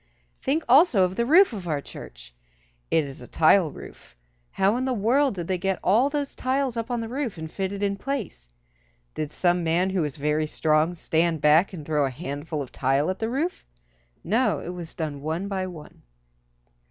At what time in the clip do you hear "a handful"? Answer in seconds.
12.03-12.63